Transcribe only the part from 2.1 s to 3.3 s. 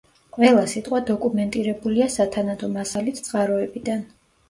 სათანადო მასალით